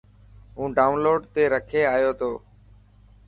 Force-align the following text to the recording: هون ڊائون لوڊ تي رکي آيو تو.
هون 0.57 0.69
ڊائون 0.77 0.97
لوڊ 1.05 1.19
تي 1.33 1.43
رکي 1.53 1.81
آيو 1.95 2.11
تو. 2.19 2.31